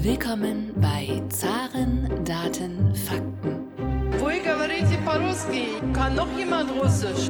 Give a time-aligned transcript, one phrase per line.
[0.00, 3.68] Willkommen bei Zaren, Daten, Fakten.
[4.18, 5.66] Вы говорите по-русски?
[5.92, 7.28] Kann noch jemand Russisch?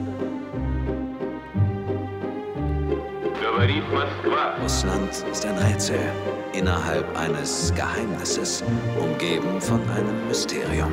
[3.43, 4.57] Говорит Москва.
[4.63, 5.99] Russland ist ein Rätsel
[6.53, 8.63] innerhalb eines Geheimnisses,
[9.01, 10.93] umgeben von einem Mysterium.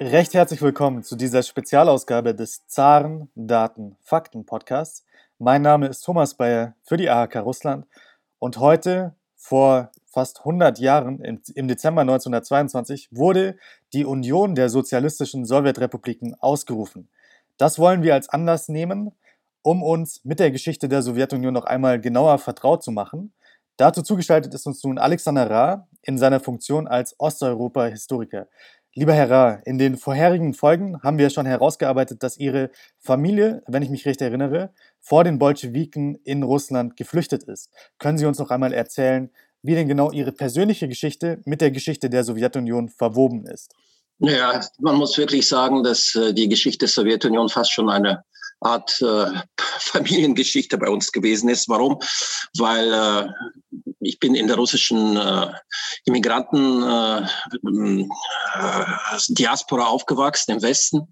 [0.00, 5.06] Recht herzlich willkommen zu dieser Spezialausgabe des Zaren Daten Fakten Podcasts.
[5.38, 7.86] Mein Name ist Thomas Bayer für die AHK Russland
[8.38, 13.57] und heute vor fast 100 Jahren, im Dezember 1922, wurde
[13.93, 17.09] die Union der sozialistischen Sowjetrepubliken ausgerufen.
[17.57, 19.11] Das wollen wir als Anlass nehmen,
[19.61, 23.33] um uns mit der Geschichte der Sowjetunion noch einmal genauer vertraut zu machen.
[23.77, 28.47] Dazu zugestaltet ist uns nun Alexander Ra in seiner Funktion als Osteuropa-Historiker.
[28.95, 33.83] Lieber Herr Ra, in den vorherigen Folgen haben wir schon herausgearbeitet, dass Ihre Familie, wenn
[33.83, 37.71] ich mich recht erinnere, vor den Bolschewiken in Russland geflüchtet ist.
[37.99, 39.29] Können Sie uns noch einmal erzählen,
[39.61, 43.73] wie denn genau Ihre persönliche Geschichte mit der Geschichte der Sowjetunion verwoben ist?
[44.19, 48.23] Naja, man muss wirklich sagen, dass äh, die Geschichte der Sowjetunion fast schon eine
[48.59, 49.25] Art äh,
[49.57, 51.69] Familiengeschichte bei uns gewesen ist.
[51.69, 51.99] Warum?
[52.57, 53.27] Weil äh,
[54.01, 55.47] ich bin in der russischen äh,
[56.05, 58.05] Immigranten äh, äh,
[59.29, 61.07] Diaspora aufgewachsen im Westen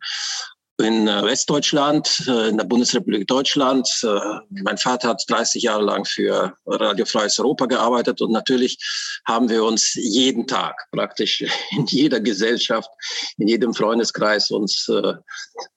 [0.79, 3.89] in äh, Westdeutschland, äh, in der Bundesrepublik Deutschland.
[4.03, 8.77] Äh, mein Vater hat 30 Jahre lang für Radio Freies Europa gearbeitet und natürlich
[9.25, 12.89] haben wir uns jeden Tag praktisch in jeder Gesellschaft,
[13.37, 14.89] in jedem Freundeskreis uns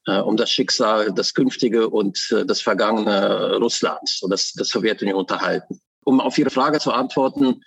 [0.07, 5.81] um das Schicksal, das künftige und das vergangene Russlands und das, das Sowjetunion unterhalten.
[6.05, 7.63] Um auf Ihre Frage zu antworten,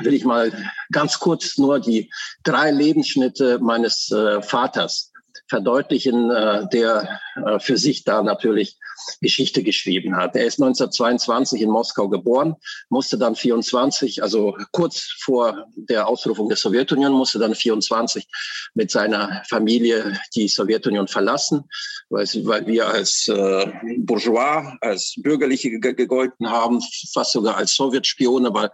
[0.00, 0.52] will ich mal
[0.92, 2.10] ganz kurz nur die
[2.44, 4.12] drei Lebensschnitte meines
[4.42, 5.11] Vaters
[5.52, 8.78] verdeutlichen, äh, der äh, für sich da natürlich
[9.20, 10.34] Geschichte geschrieben hat.
[10.34, 12.56] Er ist 1922 in Moskau geboren,
[12.88, 18.26] musste dann 24, also kurz vor der Ausrufung der Sowjetunion, musste dann 24
[18.72, 21.68] mit seiner Familie die Sowjetunion verlassen,
[22.08, 23.66] weil, wir als äh,
[23.98, 26.80] Bourgeois, als Bürgerliche gegolten haben,
[27.12, 28.70] fast sogar als Sowjetspione, weil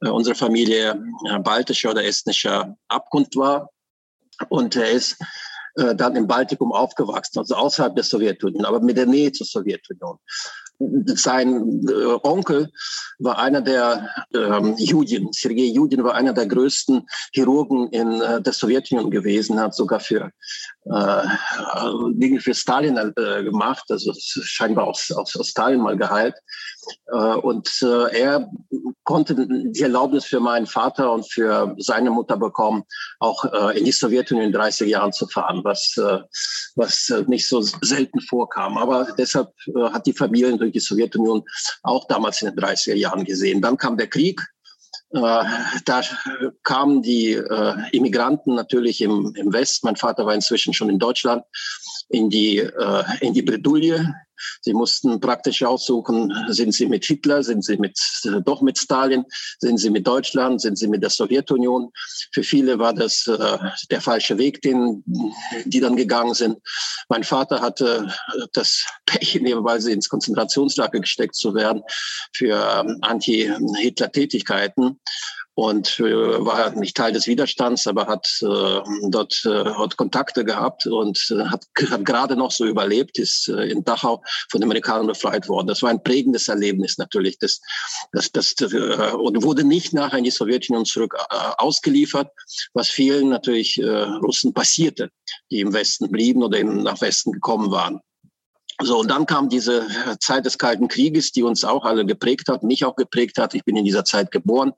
[0.00, 1.00] unsere Familie
[1.44, 3.70] baltischer oder estnischer Abkunft war.
[4.48, 5.16] Und er ist
[5.78, 10.18] äh, dann im Baltikum aufgewachsen, also außerhalb der Sowjetunion, aber mit der Nähe zur Sowjetunion.
[10.78, 12.70] Sein äh, Onkel
[13.18, 18.52] war einer der ähm, Judin, Sergei Judin war einer der größten Chirurgen in äh, der
[18.52, 20.30] Sowjetunion gewesen, hat sogar für
[20.84, 26.34] äh, für Stalin äh, gemacht, also scheinbar aus, aus, aus Stalin mal geheilt.
[27.12, 28.50] Äh, und äh, er
[29.04, 32.84] konnte die Erlaubnis für meinen Vater und für seine Mutter bekommen,
[33.20, 35.98] auch äh, in die Sowjetunion in 30 Jahren zu fahren, was,
[36.76, 38.76] was nicht so selten vorkam.
[38.76, 39.50] Aber deshalb
[39.92, 41.44] hat die Familie die Sowjetunion
[41.82, 43.60] auch damals in den 30er Jahren gesehen.
[43.60, 44.40] Dann kam der Krieg.
[45.10, 46.02] da
[46.64, 47.32] kamen die
[47.92, 49.84] Immigranten natürlich im, im West.
[49.84, 51.44] Mein Vater war inzwischen schon in Deutschland
[52.08, 54.14] in die, äh, in die Bredouille.
[54.62, 59.24] Sie mussten praktisch aussuchen, sind sie mit Hitler, sind sie mit, äh, doch mit Stalin,
[59.58, 61.90] sind sie mit Deutschland, sind sie mit der Sowjetunion.
[62.32, 63.58] Für viele war das äh,
[63.90, 65.04] der falsche Weg, den
[65.64, 66.58] die dann gegangen sind.
[67.08, 71.82] Mein Vater hatte äh, das Pech, nebenweise ins Konzentrationslager gesteckt zu werden
[72.34, 74.98] für ähm, Anti-Hitler-Tätigkeiten
[75.58, 78.80] und äh, war nicht Teil des Widerstands, aber hat äh,
[79.10, 83.64] dort äh, hat Kontakte gehabt und äh, hat, hat gerade noch so überlebt, ist äh,
[83.64, 85.66] in Dachau von den Amerikanern befreit worden.
[85.66, 87.40] Das war ein prägendes Erlebnis natürlich.
[87.40, 87.60] Das,
[88.12, 92.30] das, das, äh, und wurde nicht nachher in die Sowjetunion zurück äh, ausgeliefert,
[92.72, 95.10] was vielen natürlich äh, Russen passierte,
[95.50, 98.00] die im Westen blieben oder eben nach Westen gekommen waren.
[98.80, 99.86] So, und dann kam diese
[100.20, 103.54] Zeit des Kalten Krieges, die uns auch alle geprägt hat, mich auch geprägt hat.
[103.54, 104.72] Ich bin in dieser Zeit geboren.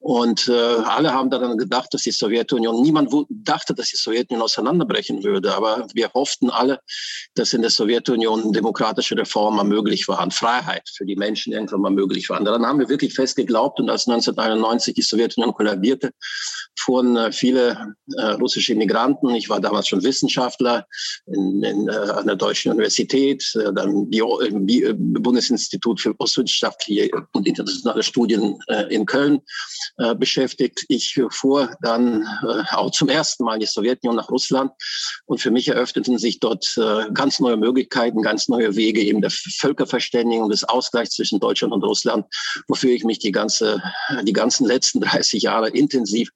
[0.00, 5.24] Und äh, alle haben daran gedacht, dass die Sowjetunion, niemand dachte, dass die Sowjetunion auseinanderbrechen
[5.24, 5.54] würde.
[5.54, 6.80] Aber wir hofften alle,
[7.34, 12.30] dass in der Sowjetunion demokratische Reformen möglich waren, Freiheit für die Menschen irgendwann mal möglich
[12.30, 12.44] waren.
[12.44, 13.80] Daran haben wir wirklich fest geglaubt.
[13.80, 16.12] Und als 1991 die Sowjetunion kollabierte,
[16.78, 19.34] fuhren äh, viele äh, russische Immigranten.
[19.34, 20.86] Ich war damals schon Wissenschaftler
[21.26, 27.10] in, in, äh, an der Deutschen Universität, äh, dann Bio, im Bio, Bundesinstitut für Ostwissenschaftliche
[27.32, 29.40] und internationale Studien äh, in Köln
[29.98, 30.84] äh, beschäftigt.
[30.88, 34.70] Ich fuhr dann äh, auch zum ersten Mal in die Sowjetunion nach Russland
[35.26, 39.30] und für mich eröffneten sich dort äh, ganz neue Möglichkeiten, ganz neue Wege eben der
[39.30, 42.26] Völkerverständigung, des Ausgleichs zwischen Deutschland und Russland,
[42.68, 43.82] wofür ich mich die ganze,
[44.22, 46.30] die ganzen letzten 30 Jahre intensiv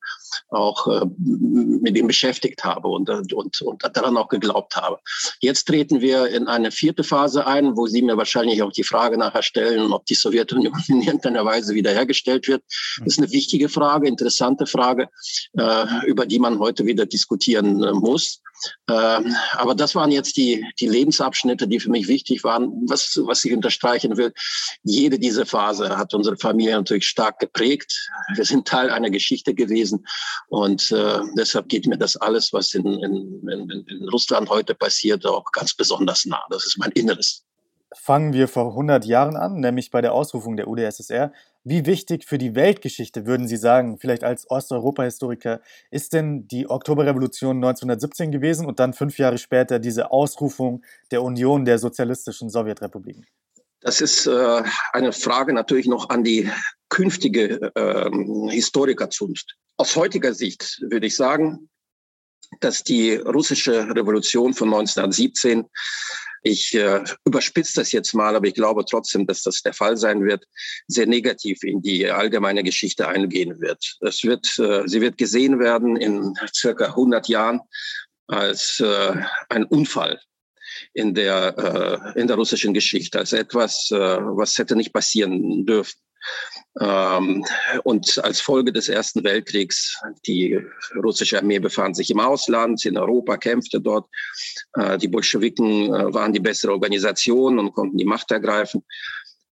[0.49, 4.99] auch äh, mit ihm beschäftigt habe und, und, und daran auch geglaubt habe.
[5.41, 9.19] Jetzt treten wir in eine vierte Phase ein, wo Sie mir wahrscheinlich auch die Frage
[9.19, 12.63] nachher stellen, ob die Sowjetunion in irgendeiner Weise wiederhergestellt wird.
[12.99, 15.09] Das ist eine wichtige Frage, interessante Frage,
[15.57, 18.41] äh, über die man heute wieder diskutieren äh, muss.
[18.89, 22.71] Ähm, aber das waren jetzt die, die Lebensabschnitte, die für mich wichtig waren.
[22.87, 24.33] Was, was ich unterstreichen will,
[24.83, 28.09] jede dieser Phase hat unsere Familie natürlich stark geprägt.
[28.35, 30.07] Wir sind Teil einer Geschichte gewesen
[30.49, 35.25] und äh, deshalb geht mir das alles, was in, in, in, in Russland heute passiert,
[35.27, 36.43] auch ganz besonders nah.
[36.51, 37.45] Das ist mein Inneres.
[37.95, 41.33] Fangen wir vor 100 Jahren an, nämlich bei der Ausrufung der UdSSR.
[41.65, 45.61] Wie wichtig für die Weltgeschichte würden Sie sagen, vielleicht als Osteuropa-Historiker,
[45.91, 51.65] ist denn die Oktoberrevolution 1917 gewesen und dann fünf Jahre später diese Ausrufung der Union
[51.65, 53.27] der sozialistischen Sowjetrepubliken?
[53.83, 54.63] Das ist äh,
[54.93, 56.51] eine Frage natürlich noch an die
[56.89, 58.11] künftige äh,
[58.51, 59.57] Historikerzunft.
[59.77, 61.69] Aus heutiger Sicht würde ich sagen,
[62.61, 65.65] dass die russische Revolution von 1917
[66.45, 70.25] ich äh, überspitze das jetzt mal, aber ich glaube trotzdem, dass das der Fall sein
[70.25, 70.45] wird,
[70.89, 73.97] sehr negativ in die allgemeine Geschichte eingehen wird.
[74.01, 77.61] Es wird äh, sie wird gesehen werden in circa 100 Jahren
[78.27, 79.15] als äh,
[79.51, 80.21] ein Unfall
[80.95, 85.99] in der, äh, in der russischen Geschichte, als etwas, äh, was hätte nicht passieren dürfen.
[86.81, 87.45] Ähm,
[87.85, 90.59] und als Folge des Ersten Weltkriegs, die
[91.03, 94.09] russische Armee befand sich im Ausland, in Europa, kämpfte dort.
[94.75, 98.85] Äh, die Bolschewiken äh, waren die bessere Organisation und konnten die Macht ergreifen.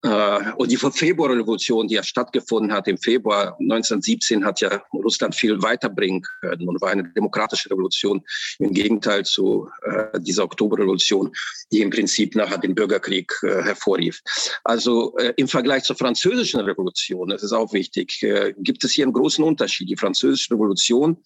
[0.02, 5.60] Äh, und die Februarrevolution, die ja stattgefunden hat im Februar 1917, hat ja Russland viel
[5.60, 8.22] weiterbringen können und war eine demokratische Revolution
[8.60, 11.32] im Gegenteil zu äh, dieser Oktoberrevolution,
[11.72, 14.20] die im Prinzip nachher den Bürgerkrieg äh, hervorrief.
[14.62, 19.04] Also äh, im Vergleich zur französischen Revolution, das ist auch wichtig, äh, gibt es hier
[19.04, 19.90] einen großen Unterschied.
[19.90, 21.16] Die französische Revolution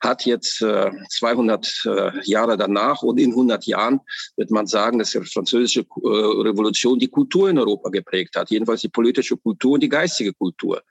[0.00, 4.00] hat jetzt 200 äh, Jahre danach und in 100 Jahren
[4.36, 8.80] wird man sagen, dass die französische Revolution die Kultur in Europa geprägt geprägt hat, jedenfalls
[8.80, 10.82] die politische Kultur und die geistige Kultur.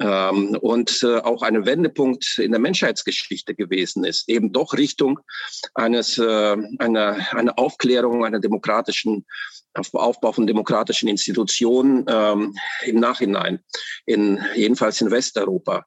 [0.00, 5.20] Ähm, und äh, auch ein Wendepunkt in der Menschheitsgeschichte gewesen ist, eben doch Richtung
[5.74, 9.24] eines, äh, einer, einer Aufklärung einer demokratischen
[9.92, 12.54] Aufbau von demokratischen Institutionen ähm,
[12.84, 13.58] im Nachhinein,
[14.06, 15.84] in, jedenfalls in Westeuropa.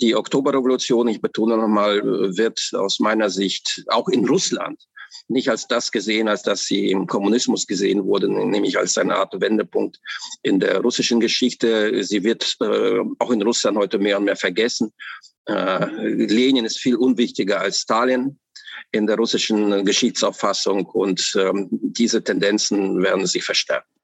[0.00, 2.02] Die Oktoberrevolution, ich betone nochmal,
[2.36, 4.82] wird aus meiner Sicht auch in Russland
[5.28, 9.40] nicht als das gesehen, als dass sie im Kommunismus gesehen wurde, nämlich als eine Art
[9.40, 10.00] Wendepunkt
[10.42, 12.02] in der russischen Geschichte.
[12.04, 14.92] Sie wird äh, auch in Russland heute mehr und mehr vergessen.
[15.46, 18.38] Äh, Lenin ist viel unwichtiger als Stalin
[18.92, 23.97] in der russischen Geschichtsauffassung und ähm, diese Tendenzen werden sich verstärken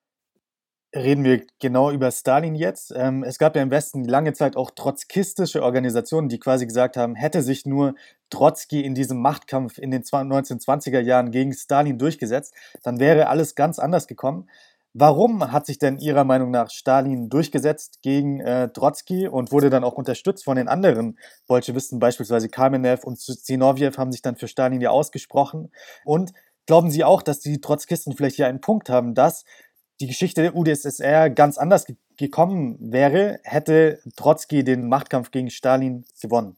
[0.94, 2.92] reden wir genau über Stalin jetzt.
[2.96, 7.14] Ähm, es gab ja im Westen lange Zeit auch trotzkistische Organisationen, die quasi gesagt haben,
[7.14, 7.94] hätte sich nur
[8.30, 13.78] Trotzki in diesem Machtkampf in den 1920er Jahren gegen Stalin durchgesetzt, dann wäre alles ganz
[13.78, 14.48] anders gekommen.
[14.96, 19.82] Warum hat sich denn Ihrer Meinung nach Stalin durchgesetzt gegen äh, Trotzki und wurde dann
[19.82, 21.18] auch unterstützt von den anderen
[21.48, 25.72] Bolschewisten, beispielsweise Kamenev und Zinoviev haben sich dann für Stalin ja ausgesprochen.
[26.04, 26.32] Und
[26.66, 29.44] glauben Sie auch, dass die Trotzkisten vielleicht hier einen Punkt haben, dass
[30.00, 31.86] die Geschichte der UdSSR ganz anders
[32.16, 36.56] gekommen wäre, hätte Trotzki den Machtkampf gegen Stalin gewonnen.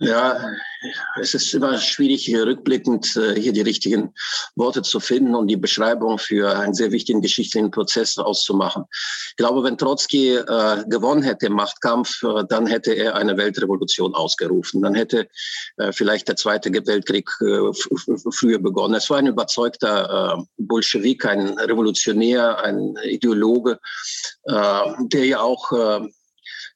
[0.00, 0.38] Ja,
[1.20, 4.14] es ist immer schwierig, hier rückblickend äh, hier die richtigen
[4.54, 8.84] Worte zu finden und die Beschreibung für einen sehr wichtigen geschichtlichen Prozess auszumachen.
[9.30, 14.14] Ich glaube, wenn Trotzki äh, gewonnen hätte im Machtkampf, äh, dann hätte er eine Weltrevolution
[14.14, 14.82] ausgerufen.
[14.82, 15.26] Dann hätte
[15.78, 17.72] äh, vielleicht der Zweite Weltkrieg äh,
[18.30, 18.94] früher begonnen.
[18.94, 23.80] Es war ein überzeugter äh, Bolschewik, ein Revolutionär, ein Ideologe,
[24.46, 25.72] der ja auch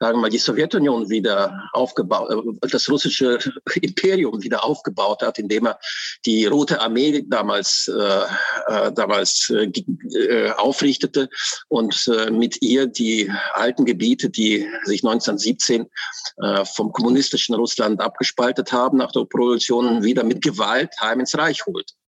[0.02, 3.38] sagen wir mal, die Sowjetunion wieder aufgebaut, äh, das russische
[3.80, 5.78] Imperium wieder aufgebaut hat, indem er
[6.26, 8.22] die Rote Armee damals, äh,
[8.66, 9.70] äh damals äh,
[10.18, 11.28] äh, aufrichtete
[11.68, 15.86] und äh, mit ihr die alten Gebiete, die sich 1917
[16.38, 21.64] äh, vom kommunistischen Russland abgespaltet haben, nach der Revolution wieder mit Gewalt heim ins Reich
[21.64, 22.01] holt äh,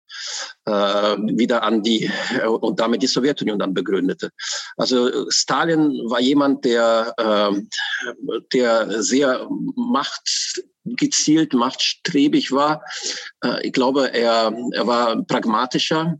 [0.64, 4.30] wieder an die äh, und damit die Sowjetunion dann begründete.
[4.76, 7.50] Also Stalin war jemand, der, äh,
[8.52, 12.82] der sehr machtgezielt, machtstrebig war.
[13.44, 16.18] Äh, ich glaube, er, er war pragmatischer.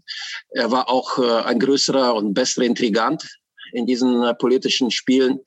[0.50, 3.24] Er war auch äh, ein größerer und besserer Intrigant
[3.72, 5.40] in diesen äh, politischen Spielen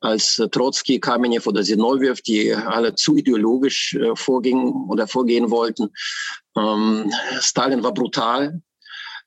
[0.00, 5.90] als äh, Trotzki, Kamenev oder Zinoviev, die alle zu ideologisch äh, vorgingen oder vorgehen wollten.
[6.58, 8.60] Ähm, Stalin war brutal,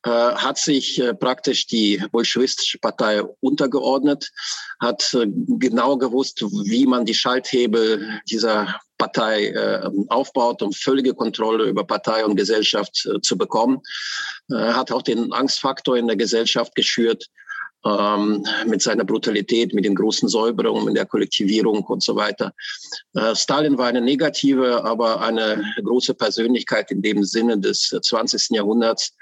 [0.04, 4.32] äh, hat sich äh, praktisch die bolschewistische Partei untergeordnet,
[4.80, 5.28] hat äh,
[5.60, 12.26] genau gewusst, wie man die Schalthebel dieser Partei äh, aufbaut, um völlige Kontrolle über Partei
[12.26, 13.82] und Gesellschaft äh, zu bekommen.
[14.50, 17.28] Er hat auch den Angstfaktor in der Gesellschaft geschürt
[17.86, 22.54] ähm, mit seiner Brutalität, mit den großen Säuberungen, mit der Kollektivierung und so weiter.
[23.14, 28.52] Äh, Stalin war eine negative, aber eine große Persönlichkeit in dem Sinne des 20.
[28.52, 29.14] Jahrhunderts,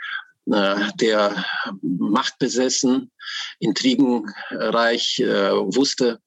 [0.52, 1.46] äh, der
[1.82, 3.12] machtbesessen,
[3.60, 6.20] intrigenreich äh, wusste,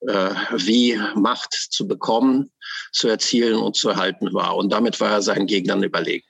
[0.00, 2.50] äh, wie Macht zu bekommen,
[2.92, 4.56] zu erzielen und zu erhalten war.
[4.56, 6.26] Und damit war er seinen Gegnern überlegen.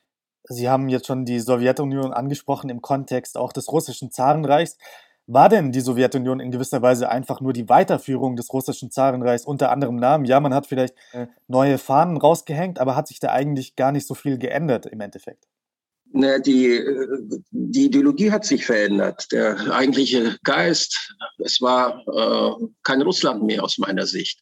[0.50, 4.76] Sie haben jetzt schon die Sowjetunion angesprochen im Kontext auch des russischen Zarenreichs.
[5.30, 9.70] War denn die Sowjetunion in gewisser Weise einfach nur die Weiterführung des russischen Zarenreichs unter
[9.70, 10.24] anderem Namen?
[10.24, 14.06] Ja, man hat vielleicht äh, neue Fahnen rausgehängt, aber hat sich da eigentlich gar nicht
[14.06, 15.46] so viel geändert im Endeffekt?
[16.12, 16.82] Na, die,
[17.50, 19.26] die Ideologie hat sich verändert.
[19.30, 24.40] Der eigentliche Geist, es war äh, kein Russland mehr aus meiner Sicht.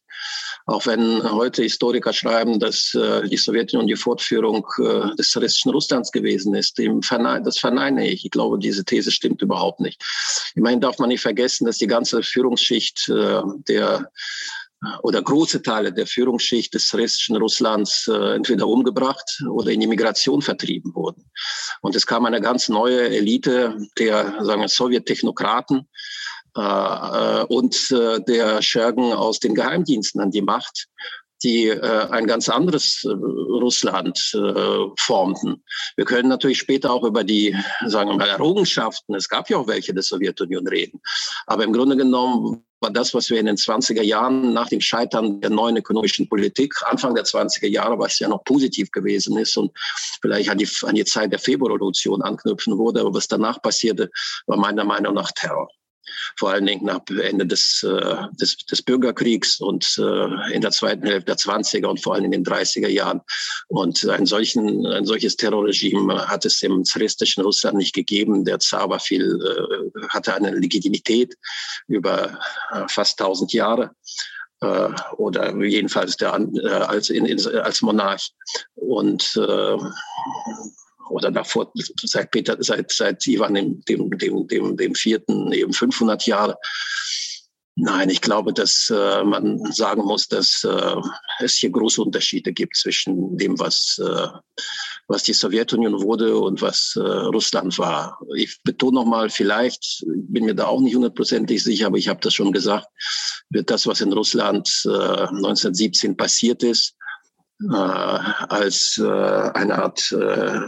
[0.65, 6.11] Auch wenn heute Historiker schreiben, dass äh, die Sowjetunion die Fortführung äh, des zaristischen Russlands
[6.11, 8.25] gewesen ist, dem verneine, das verneine ich.
[8.25, 10.01] Ich glaube, diese These stimmt überhaupt nicht.
[10.55, 14.09] Immerhin darf man nicht vergessen, dass die ganze Führungsschicht äh, der
[15.01, 20.41] oder große Teile der Führungsschicht des zaristischen Russlands äh, entweder umgebracht oder in die Migration
[20.41, 21.29] vertrieben wurden.
[21.81, 25.87] Und es kam eine ganz neue Elite der sagen wir, Sowjettechnokraten
[26.55, 30.87] äh, äh, und äh, der Schergen aus den Geheimdiensten an die Macht
[31.43, 35.63] die äh, ein ganz anderes äh, Russland äh, formten.
[35.95, 39.67] Wir können natürlich später auch über die, sagen wir mal, Errungenschaften, es gab ja auch
[39.67, 40.99] welche der Sowjetunion reden.
[41.45, 45.41] Aber im Grunde genommen war das, was wir in den 20er Jahren nach dem Scheitern
[45.41, 49.71] der neuen ökonomischen Politik, Anfang der 20er Jahre, was ja noch positiv gewesen ist und
[50.21, 54.09] vielleicht an die, an die Zeit der Februarrevolution anknüpfen wurde, aber was danach passierte,
[54.45, 55.69] war meiner Meinung nach Terror
[56.37, 61.05] vor allen Dingen nach Ende des, äh, des, des Bürgerkriegs und äh, in der zweiten
[61.05, 63.21] Hälfte der 20er und vor allem in den 30er Jahren.
[63.67, 68.45] Und ein, solchen, ein solches Terrorregime hat es im zaristischen Russland nicht gegeben.
[68.45, 71.35] Der Zar war viel, äh, hatte eine Legitimität
[71.87, 72.39] über
[72.87, 73.91] fast 1000 Jahre
[75.17, 76.33] oder jedenfalls der,
[76.89, 77.27] als, in,
[77.59, 78.31] als Monarch.
[78.75, 79.77] Und äh,
[81.09, 81.71] oder davor
[82.03, 86.57] seit Peter, seit, seit Ivan dem, dem, dem, dem, dem vierten eben 500 Jahre.
[87.79, 90.95] Nein, ich glaube, dass äh, man sagen muss, dass äh,
[91.37, 94.27] es hier große Unterschiede gibt zwischen dem, was, äh,
[95.07, 98.19] was die Sowjetunion wurde und was äh, Russland war.
[98.35, 102.33] Ich betone nochmal, vielleicht bin mir da auch nicht hundertprozentig sicher, aber ich habe das
[102.33, 102.87] schon gesagt,
[103.51, 106.95] wird das, was in Russland äh, 1917 passiert ist,
[107.63, 110.59] äh, als äh, eine Art äh,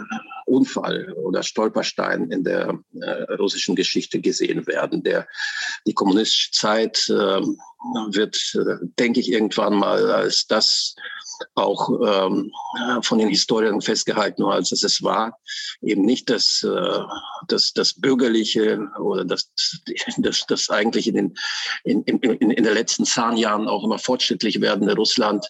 [0.50, 5.03] Unfall oder Stolperstein in der äh, russischen Geschichte gesehen werden.
[5.03, 5.27] Der,
[5.86, 7.41] die kommunistische Zeit äh,
[8.12, 10.96] wird, äh, denke ich, irgendwann mal als das
[11.55, 12.51] auch ähm,
[13.01, 15.38] von den Historikern festgehalten, als es war,
[15.81, 17.00] eben nicht das, äh,
[17.48, 19.50] das, das bürgerliche oder das,
[20.17, 21.38] das, das eigentlich in den
[21.86, 25.50] in, in, in den letzten zehn Jahren auch immer fortschrittlich werdende Russland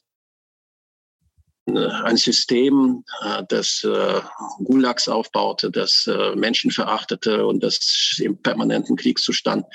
[1.77, 4.21] ein System, äh, das äh,
[4.63, 9.65] Gulags aufbaute, das äh, Menschen verachtete und das im permanenten Kriegszustand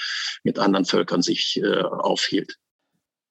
[0.42, 2.58] mit anderen Völkern sich aufhielt.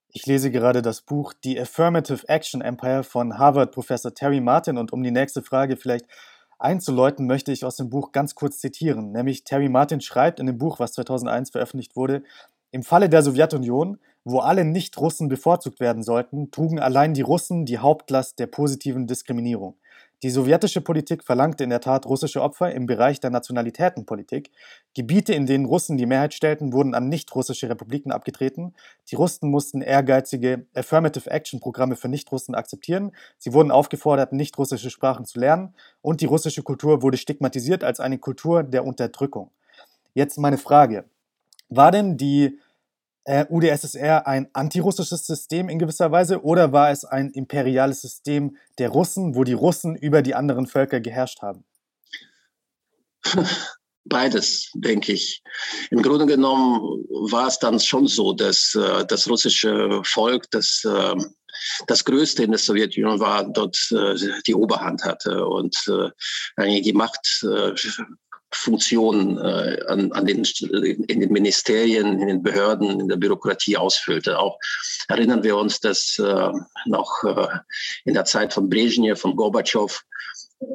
[0.10, 5.02] Ich lese gerade das Buch The Affirmative Action Empire von Harvard-Professor Terry Martin und um
[5.02, 6.06] die nächste Frage vielleicht
[6.60, 9.12] einzuläuten, möchte ich aus dem Buch ganz kurz zitieren.
[9.12, 12.24] Nämlich Terry Martin schreibt in dem Buch, was 2001 veröffentlicht wurde,
[12.72, 17.80] im Falle der Sowjetunion wo alle Nicht-Russen bevorzugt werden sollten, trugen allein die Russen die
[17.80, 19.76] Hauptlast der positiven Diskriminierung.
[20.24, 24.52] Die sowjetische Politik verlangte in der Tat russische Opfer im Bereich der Nationalitätenpolitik.
[24.94, 28.74] Gebiete, in denen Russen die Mehrheit stellten, wurden an nicht-russische Republiken abgetreten.
[29.10, 33.12] Die Russen mussten ehrgeizige Affirmative Action Programme für Nicht-Russen akzeptieren.
[33.38, 35.76] Sie wurden aufgefordert, nicht-russische Sprachen zu lernen.
[36.02, 39.52] Und die russische Kultur wurde stigmatisiert als eine Kultur der Unterdrückung.
[40.14, 41.04] Jetzt meine Frage.
[41.68, 42.60] War denn die
[43.26, 48.90] äh, UdSSR ein antirussisches System in gewisser Weise oder war es ein imperiales System der
[48.90, 51.64] Russen, wo die Russen über die anderen Völker geherrscht haben?
[54.06, 55.42] Beides, denke ich.
[55.90, 61.16] Im Grunde genommen war es dann schon so, dass äh, das russische Volk, das äh,
[61.88, 64.16] das Größte in der Sowjetunion war, dort äh,
[64.46, 65.76] die Oberhand hatte und
[66.58, 67.74] äh, die Macht äh,
[68.56, 74.40] Funktionen äh, an, an den, in den Ministerien, in den Behörden, in der Bürokratie ausfüllte.
[74.40, 74.58] Auch
[75.08, 76.52] erinnern wir uns, dass äh,
[76.86, 77.48] noch äh,
[78.06, 80.04] in der Zeit von Brezhnev, von Gorbatschow,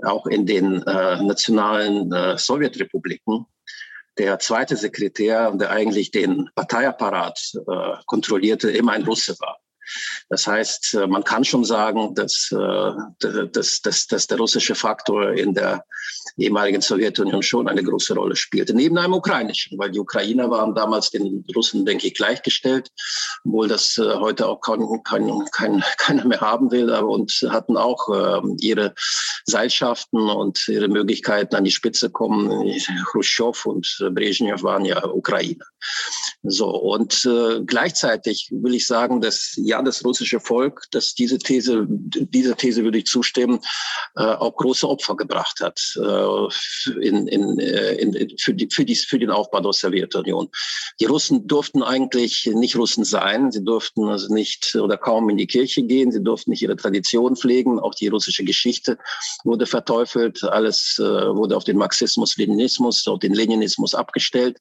[0.02, 3.46] auch in den äh, nationalen äh, Sowjetrepubliken,
[4.18, 9.57] der zweite Sekretär, der eigentlich den Parteiapparat äh, kontrollierte, immer ein Russe war.
[10.28, 15.32] Das heißt, äh, man kann schon sagen, dass, äh, dass, dass, dass der russische Faktor
[15.32, 15.84] in der
[16.36, 21.10] ehemaligen Sowjetunion schon eine große Rolle spielte, neben einem ukrainischen, weil die Ukrainer waren damals
[21.10, 22.90] den Russen, denke ich, gleichgestellt,
[23.44, 27.76] obwohl das äh, heute auch kein, kein, kein, keiner mehr haben will, aber und hatten
[27.76, 28.94] auch ihre
[29.44, 32.70] Seilschaften und ihre Möglichkeiten an die Spitze kommen.
[33.10, 35.64] Khrushchev und Brezhnev waren ja Ukrainer.
[36.42, 37.28] So, und
[37.66, 42.98] gleichzeitig will ich sagen, dass ja das russische Volk, dass diese These, dieser These würde
[42.98, 43.60] ich zustimmen,
[44.16, 48.94] äh, auch große Opfer gebracht hat äh, in, in, äh, in, für, die, für, die,
[48.94, 50.48] für den Aufbau der Sowjetunion.
[51.00, 55.46] Die Russen durften eigentlich nicht Russen sein, sie durften also nicht oder kaum in die
[55.46, 58.98] Kirche gehen, sie durften nicht ihre Tradition pflegen, auch die russische Geschichte
[59.44, 64.58] wurde verteufelt, alles äh, wurde auf den Marxismus, Leninismus, auf den Leninismus abgestellt.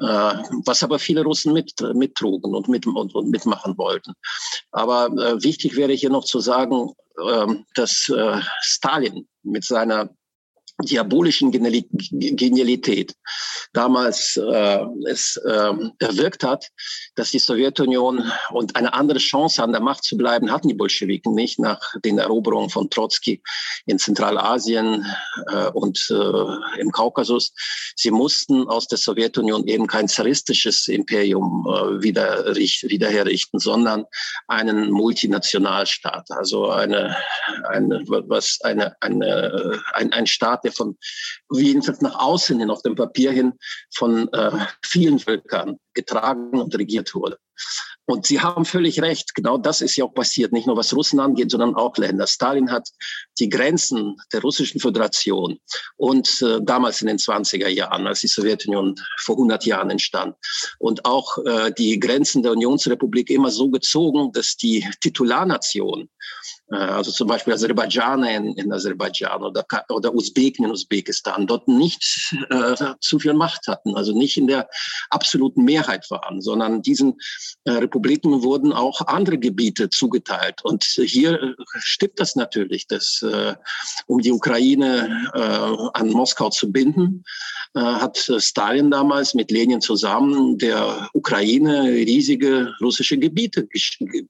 [0.00, 4.12] Äh, was aber viele Russen mit, mittrugen und, mit, und, und mitmachen wollten.
[4.70, 10.10] Aber äh, wichtig wäre hier noch zu sagen, äh, dass äh, Stalin mit seiner
[10.84, 13.14] diabolischen Genialität
[13.72, 16.68] damals äh, es äh, erwirkt hat,
[17.16, 21.34] dass die Sowjetunion und eine andere Chance an der Macht zu bleiben hatten die Bolschewiken
[21.34, 23.42] nicht nach den Eroberungen von Trotzki
[23.86, 25.04] in Zentralasien
[25.48, 27.52] äh, und äh, im Kaukasus.
[27.96, 34.04] Sie mussten aus der Sowjetunion eben kein zaristisches Imperium äh, wieder, wiederherrichten, sondern
[34.46, 37.16] einen Multinationalstaat, also eine,
[37.68, 40.96] eine was eine, eine ein, ein Staat, der von
[41.52, 43.54] jedenfalls nach außen hin auf dem Papier hin
[43.94, 44.50] von äh,
[44.84, 47.38] vielen Völkern getragen und regiert wurde.
[48.06, 49.34] Und Sie haben völlig recht.
[49.34, 50.52] Genau das ist ja auch passiert.
[50.52, 52.26] Nicht nur was Russen angeht, sondern auch Länder.
[52.26, 52.88] Stalin hat
[53.38, 55.58] die Grenzen der russischen Föderation
[55.96, 60.34] und äh, damals in den 20er Jahren, als die Sowjetunion vor 100 Jahren entstand,
[60.78, 66.08] und auch äh, die Grenzen der Unionsrepublik immer so gezogen, dass die Titularnation
[66.70, 72.34] äh, also zum Beispiel Aserbaidschaner in, in Aserbaidschan oder, oder Usbeken in Usbekistan, dort nicht
[72.50, 74.68] äh, zu viel Macht hatten, also nicht in der
[75.10, 77.18] absoluten Mehrheit waren, sondern diesen
[77.66, 80.64] Republiken wurden auch andere Gebiete zugeteilt.
[80.64, 83.54] Und hier äh, stimmt das natürlich, dass äh,
[84.06, 87.24] um die Ukraine äh, an Moskau zu binden,
[87.74, 93.68] äh, hat Stalin damals mit Lenin zusammen der Ukraine riesige russische Gebiete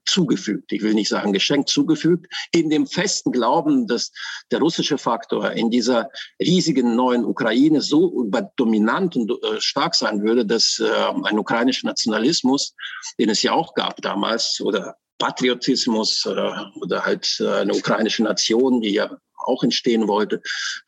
[0.05, 0.73] zugefügt.
[0.73, 4.11] Ich will nicht sagen geschenkt, zugefügt in dem festen Glauben, dass
[4.51, 10.45] der russische Faktor in dieser riesigen neuen Ukraine so dominant und äh, stark sein würde,
[10.45, 10.91] dass äh,
[11.25, 12.75] ein ukrainischer Nationalismus,
[13.19, 18.95] den es ja auch gab damals, oder Patriotismus oder, oder halt eine ukrainische Nation, die
[18.95, 19.17] ja
[19.49, 20.41] auch entstehen wollte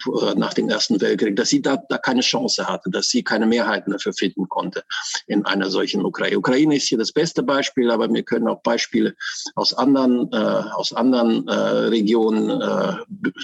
[0.06, 3.46] äh, nach dem Ersten Weltkrieg, dass sie da, da keine Chance hatte, dass sie keine
[3.46, 4.84] Mehrheiten dafür finden konnte
[5.26, 6.38] in einer solchen Ukraine.
[6.38, 9.14] Ukraine ist hier das beste Beispiel, aber wir können auch Beispiele
[9.54, 12.94] aus anderen, äh, aus anderen äh, Regionen, äh,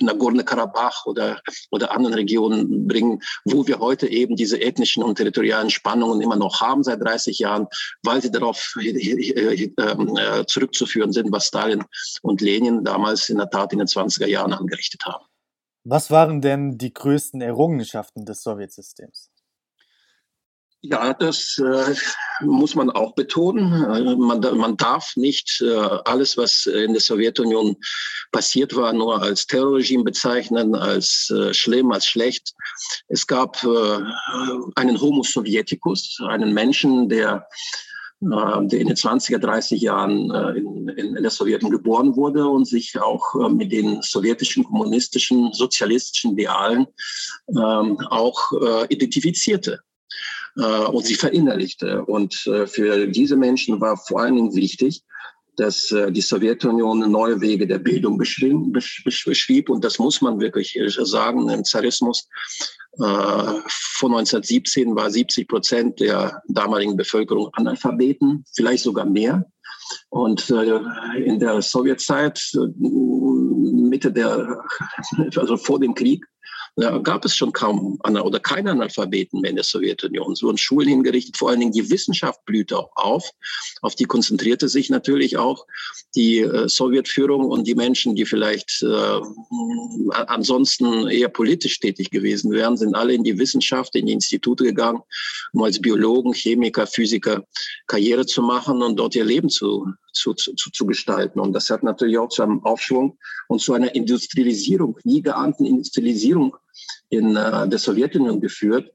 [0.00, 6.20] Nagorno-Karabach oder, oder anderen Regionen bringen, wo wir heute eben diese ethnischen und territorialen Spannungen
[6.20, 7.66] immer noch haben seit 30 Jahren,
[8.02, 11.84] weil sie darauf äh, äh, zurückzuführen sind, was Stalin
[12.22, 15.24] und Lenin damals in der Tat in den 20er Jahren angerichtet haben.
[15.84, 19.30] Was waren denn die größten Errungenschaften des Sowjetsystems?
[20.82, 21.94] Ja, das äh,
[22.44, 23.72] muss man auch betonen.
[23.72, 27.76] Äh, man, man, darf nicht äh, alles, was in der Sowjetunion
[28.30, 32.52] passiert war, nur als Terrorregime bezeichnen, als äh, schlimm, als schlecht.
[33.08, 33.98] Es gab äh,
[34.76, 37.48] einen Homo Sovieticus, einen Menschen, der
[38.20, 42.98] der in den 20er, 30 Jahren äh, in, in, der Sowjetunion geboren wurde und sich
[42.98, 46.86] auch äh, mit den sowjetischen, kommunistischen, sozialistischen Idealen
[47.48, 48.52] ähm, auch
[48.88, 49.80] identifizierte
[50.54, 52.02] und sie verinnerlichte.
[52.06, 55.02] Und für diese Menschen war vor allen Dingen wichtig,
[55.56, 59.70] dass die Sowjetunion neue Wege der Bildung beschrieb.
[59.70, 61.48] Und das muss man wirklich sagen.
[61.48, 62.28] Im Zarismus
[62.98, 69.44] äh, vor 1917 war 70 Prozent der damaligen Bevölkerung Analphabeten, vielleicht sogar mehr.
[70.08, 70.78] Und äh,
[71.22, 74.64] in der Sowjetzeit, äh, Mitte der,
[75.36, 76.24] also vor dem Krieg,
[76.76, 80.32] da gab es schon kaum oder keine Analphabeten mehr in der Sowjetunion.
[80.32, 83.30] Es wurden Schulen hingerichtet, vor allen Dingen die Wissenschaft blühte auch auf.
[83.80, 85.66] Auf die konzentrierte sich natürlich auch
[86.14, 89.20] die äh, Sowjetführung und die Menschen, die vielleicht äh,
[90.10, 95.00] ansonsten eher politisch tätig gewesen wären, sind alle in die Wissenschaft, in die Institute gegangen,
[95.52, 97.44] um als Biologen, Chemiker, Physiker
[97.86, 99.86] Karriere zu machen und dort ihr Leben zu,
[100.16, 101.40] zu, zu, zu gestalten.
[101.40, 106.56] Und das hat natürlich auch zu einem Aufschwung und zu einer Industrialisierung, nie geahnten Industrialisierung
[107.10, 108.92] in äh, der Sowjetunion geführt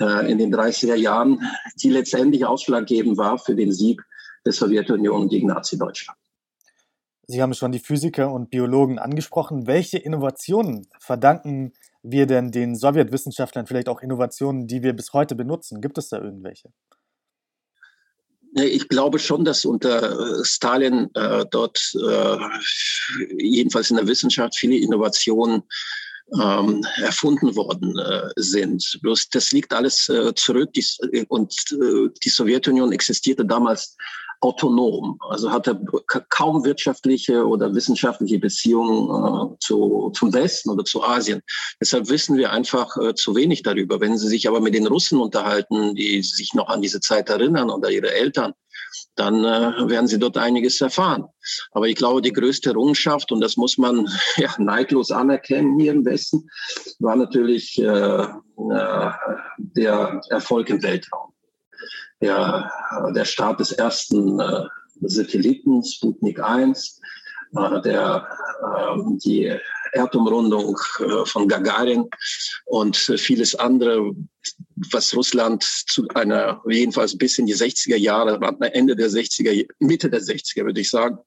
[0.00, 1.40] äh, in den 30er Jahren,
[1.82, 4.02] die letztendlich ausschlaggebend war für den Sieg
[4.44, 6.18] der Sowjetunion gegen Nazi-Deutschland.
[7.28, 9.66] Sie haben schon die Physiker und Biologen angesprochen.
[9.66, 15.80] Welche Innovationen verdanken wir denn den Sowjetwissenschaftlern, vielleicht auch Innovationen, die wir bis heute benutzen?
[15.80, 16.70] Gibt es da irgendwelche?
[18.54, 22.36] Ich glaube schon, dass unter äh, Stalin äh, dort äh,
[23.38, 25.62] jedenfalls in der Wissenschaft viele Innovationen
[26.40, 28.98] ähm, erfunden worden äh, sind.
[29.02, 30.84] Bloß das liegt alles äh, zurück die,
[31.28, 33.96] und äh, die Sowjetunion existierte damals
[34.42, 35.80] autonom, also hatte
[36.28, 41.42] kaum wirtschaftliche oder wissenschaftliche Beziehungen äh, zu, zum Westen oder zu Asien.
[41.80, 44.00] Deshalb wissen wir einfach äh, zu wenig darüber.
[44.00, 47.70] Wenn Sie sich aber mit den Russen unterhalten, die sich noch an diese Zeit erinnern
[47.70, 48.52] oder ihre Eltern,
[49.14, 51.24] dann äh, werden Sie dort einiges erfahren.
[51.70, 56.04] Aber ich glaube, die größte Errungenschaft, und das muss man ja, neidlos anerkennen hier im
[56.04, 56.48] Westen,
[56.98, 59.10] war natürlich äh, äh,
[59.56, 61.31] der Erfolg im Weltraum
[62.22, 62.70] der,
[63.14, 64.64] der Start des ersten äh,
[65.02, 67.00] Satelliten, Sputnik 1,
[67.56, 68.26] äh, der,
[68.62, 69.58] äh, die
[69.92, 72.08] Erdumrundung äh, von Gagarin
[72.64, 74.12] und vieles andere,
[74.92, 78.40] was Russland zu einer, jedenfalls bis in die 60er Jahre,
[78.72, 81.18] Ende der 60er, Mitte der 60er, würde ich sagen,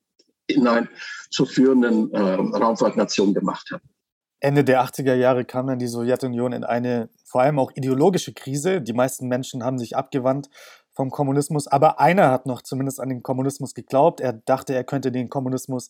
[0.50, 0.90] hinein
[1.30, 3.82] zur führenden äh, Raumfahrtnation gemacht hat.
[4.40, 8.82] Ende der 80er Jahre kam dann die Sowjetunion in eine vor allem auch ideologische Krise.
[8.82, 10.50] Die meisten Menschen haben sich abgewandt
[10.96, 14.22] vom Kommunismus, aber einer hat noch zumindest an den Kommunismus geglaubt.
[14.22, 15.90] Er dachte, er könnte den Kommunismus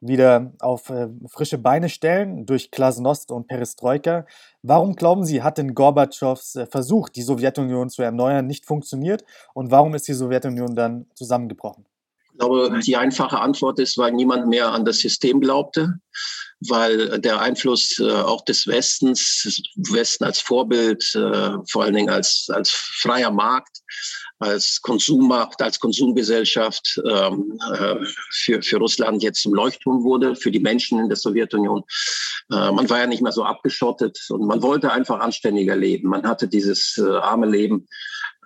[0.00, 4.26] wieder auf äh, frische Beine stellen durch Glasnost und Perestroika.
[4.62, 9.70] Warum glauben Sie, hat denn Gorbatschows äh, Versuch, die Sowjetunion zu erneuern, nicht funktioniert und
[9.70, 11.86] warum ist die Sowjetunion dann zusammengebrochen?
[12.32, 15.94] Ich glaube, die einfache Antwort ist, weil niemand mehr an das System glaubte,
[16.60, 22.48] weil der Einfluss äh, auch des Westens, Westen als Vorbild, äh, vor allen Dingen als,
[22.52, 23.80] als freier Markt,
[24.38, 27.96] als Konsummarkt, als Konsumgesellschaft ähm, äh,
[28.30, 31.82] für, für Russland jetzt zum Leuchtturm wurde, für die Menschen in der Sowjetunion.
[32.50, 36.08] Äh, man war ja nicht mehr so abgeschottet und man wollte einfach anständiger leben.
[36.08, 37.88] Man hatte dieses äh, arme Leben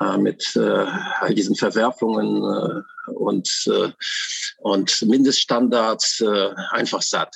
[0.00, 0.86] äh, mit äh,
[1.20, 3.48] all diesen Verwerfungen äh, und,
[4.58, 6.22] und Mindeststandards
[6.70, 7.34] einfach satt.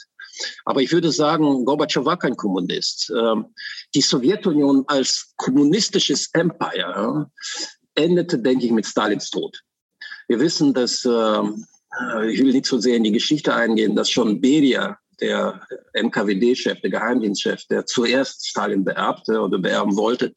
[0.64, 3.12] Aber ich würde sagen, Gorbatschow war kein Kommunist.
[3.16, 3.46] Ähm,
[3.94, 7.30] die Sowjetunion als kommunistisches Empire
[7.94, 9.61] endete, denke ich, mit Stalins Tod.
[10.28, 11.66] Wir wissen, dass, ähm,
[12.00, 15.61] äh, ich will nicht so sehr in die Geschichte eingehen, dass schon Beria, der
[15.92, 20.33] NKWD-Chef, der Geheimdienstchef, der zuerst Stalin beerbte oder beerben wollte,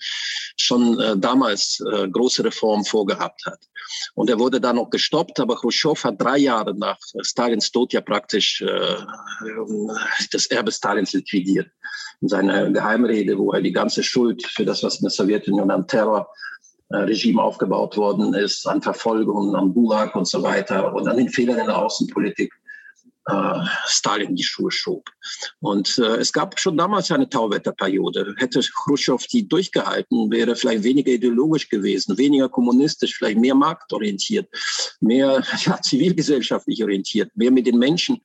[0.57, 3.59] schon äh, damals äh, große Reformen vorgehabt hat.
[4.15, 8.01] Und er wurde dann noch gestoppt, aber Khrushchev hat drei Jahre nach Stalins Tod ja
[8.01, 8.97] praktisch äh,
[10.31, 11.67] das Erbe Stalins liquidiert.
[12.21, 15.87] In seiner Geheimrede, wo er die ganze Schuld für das, was in der Sowjetunion an
[15.87, 16.27] Terror
[16.89, 21.59] Regime aufgebaut worden ist, an Verfolgung, an Gulag und so weiter und an den Fehlern
[21.59, 22.53] in der Außenpolitik
[23.27, 25.09] äh, Stalin die Schuhe schob.
[25.59, 28.35] Und äh, es gab schon damals eine Tauwetterperiode.
[28.37, 34.47] Hätte Khrushchev die durchgehalten, wäre vielleicht weniger ideologisch gewesen, weniger kommunistisch, vielleicht mehr marktorientiert,
[35.01, 38.21] mehr ja, zivilgesellschaftlich orientiert, mehr mit den Menschen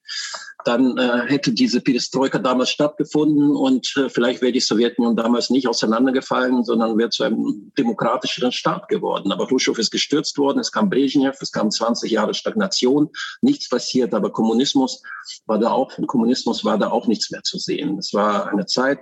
[0.64, 5.66] dann äh, hätte diese Perestroika damals stattgefunden und äh, vielleicht wäre die Sowjetunion damals nicht
[5.66, 9.32] auseinandergefallen, sondern wäre zu einem demokratischeren Staat geworden.
[9.32, 13.10] Aber Khrushchev ist gestürzt worden, es kam Brezhnev, es kam 20 Jahre Stagnation,
[13.40, 14.91] nichts passiert, aber Kommunismus
[15.46, 17.98] war da auch, im Kommunismus war da auch nichts mehr zu sehen.
[17.98, 18.98] Es war eine Zeit,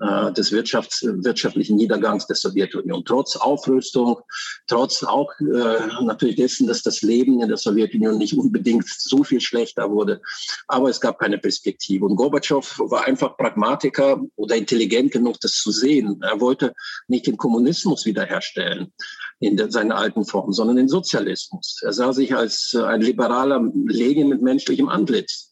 [0.00, 3.04] äh, des Wirtschafts, wirtschaftlichen Niedergangs der Sowjetunion.
[3.04, 4.16] Trotz Aufrüstung,
[4.66, 9.42] trotz auch äh, natürlich dessen, dass das Leben in der Sowjetunion nicht unbedingt so viel
[9.42, 10.22] schlechter wurde.
[10.68, 12.06] Aber es gab keine Perspektive.
[12.06, 16.18] Und Gorbatschow war einfach Pragmatiker oder intelligent genug, das zu sehen.
[16.22, 16.72] Er wollte
[17.06, 18.92] nicht den Kommunismus wiederherstellen
[19.40, 21.80] in der, seiner alten Form, sondern den Sozialismus.
[21.82, 25.50] Er sah sich als äh, ein liberaler Lenin mit menschlichem Antlitz.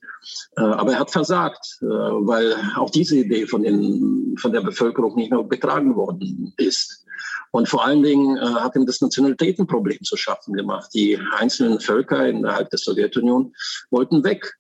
[0.57, 5.16] Äh, aber er hat versagt, äh, weil auch diese Idee von, den, von der Bevölkerung
[5.16, 7.07] nicht mehr betragen worden ist.
[7.51, 10.90] Und vor allen Dingen hat ihm das Nationalitätenproblem zu schaffen gemacht.
[10.92, 13.55] Die einzelnen Völker innerhalb der Sowjetunion
[13.90, 14.55] wollten weg,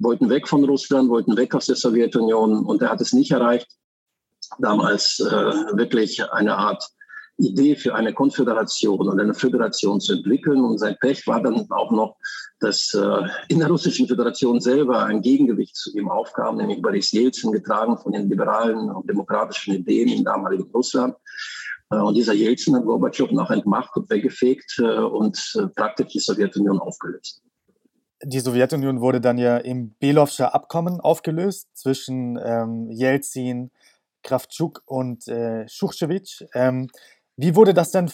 [0.00, 2.66] wollten weg von Russland, wollten weg aus der Sowjetunion.
[2.66, 3.68] Und er hat es nicht erreicht,
[4.58, 6.82] damals wirklich eine Art
[7.38, 10.62] Idee für eine Konföderation und eine Föderation zu entwickeln.
[10.62, 12.16] Und sein Pech war dann auch noch,
[12.60, 17.52] dass äh, in der Russischen Föderation selber ein Gegengewicht zu ihm aufkam, nämlich Boris Jelzin,
[17.52, 21.14] getragen von den liberalen und demokratischen Ideen im damaligen Russland.
[21.90, 26.20] Äh, und dieser Jelzin hat Gorbatschow noch entmacht und weggefegt äh, und äh, praktisch die
[26.20, 27.42] Sowjetunion aufgelöst.
[28.22, 33.70] Die Sowjetunion wurde dann ja im Belowscher Abkommen aufgelöst zwischen ähm, Jelzin,
[34.22, 36.42] Kravtschuk und äh, Schuchschewitsch.
[36.54, 36.88] Ähm,
[37.36, 38.10] wie wurde das denn,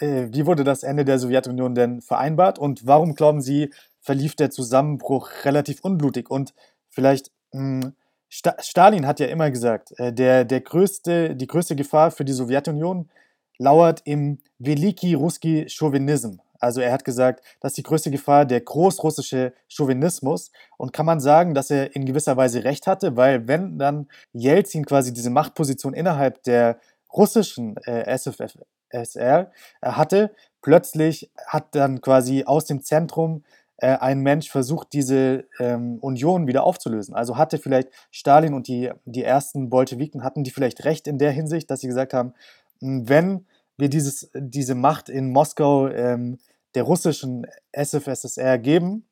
[0.00, 4.50] äh, wie wurde das Ende der Sowjetunion denn vereinbart und warum glauben Sie, verlief der
[4.50, 6.30] Zusammenbruch relativ unblutig.
[6.30, 6.54] Und
[6.88, 7.92] vielleicht, mh, hm,
[8.28, 12.32] Sta Stalin hat ja immer gesagt, äh, der, der größte, die größte Gefahr für die
[12.32, 13.10] Sowjetunion
[13.58, 16.38] lauert im Veliki Ruski Chauvinism.
[16.58, 20.52] Also er hat gesagt, dass die größte Gefahr der großrussische Chauvinismus.
[20.78, 24.86] Und kann man sagen, dass er in gewisser Weise recht hatte, weil wenn dann Jelzin
[24.86, 26.78] quasi diese Machtposition innerhalb der
[27.12, 29.44] russischen äh, SFSR äh,
[29.82, 33.44] hatte, plötzlich hat dann quasi aus dem Zentrum
[33.78, 37.14] äh, ein Mensch versucht, diese ähm, Union wieder aufzulösen.
[37.14, 41.32] Also hatte vielleicht Stalin und die, die ersten Bolschewiken, hatten die vielleicht recht in der
[41.32, 42.32] Hinsicht, dass sie gesagt haben,
[42.80, 43.46] hm, wenn
[43.76, 46.38] wir dieses, diese Macht in Moskau ähm,
[46.74, 49.08] der russischen SFSSR geben,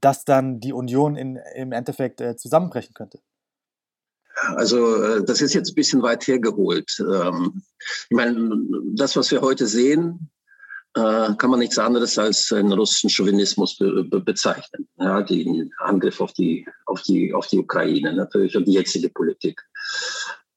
[0.00, 3.20] dass dann die Union in, im Endeffekt äh, zusammenbrechen könnte.
[4.56, 6.90] Also äh, das ist jetzt ein bisschen weit hergeholt.
[7.00, 7.62] Ähm,
[8.10, 8.50] ich meine,
[8.94, 10.30] das, was wir heute sehen,
[10.94, 14.86] äh, kann man nichts anderes als einen russischen Chauvinismus be be bezeichnen.
[14.98, 19.60] Ja, den Angriff auf die, auf die, auf die Ukraine, natürlich und die jetzige Politik.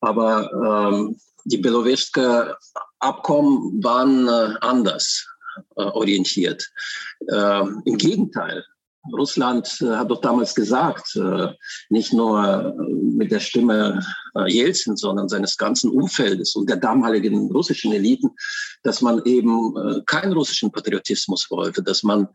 [0.01, 5.27] Aber ähm, die Belowetska-Abkommen waren äh, anders
[5.75, 6.67] äh, orientiert.
[7.27, 8.65] Äh, Im Gegenteil,
[9.13, 11.19] Russland äh, hat doch damals gesagt,
[11.89, 12.75] nicht nur
[13.15, 14.05] mit der Stimme
[14.47, 18.31] Jelzin, sondern seines ganzen Umfeldes und der damaligen russischen Eliten,
[18.83, 19.73] dass man eben
[20.05, 22.27] keinen russischen Patriotismus wollte, dass man,